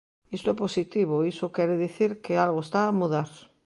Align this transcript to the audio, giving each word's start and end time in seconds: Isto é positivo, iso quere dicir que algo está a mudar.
Isto 0.37 0.47
é 0.53 0.55
positivo, 0.63 1.25
iso 1.31 1.53
quere 1.55 1.81
dicir 1.85 2.11
que 2.23 2.33
algo 2.45 2.59
está 2.63 2.79
a 2.85 2.95
mudar. 2.99 3.29